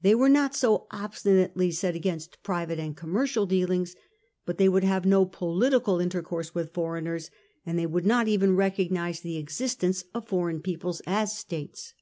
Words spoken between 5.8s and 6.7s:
intercourse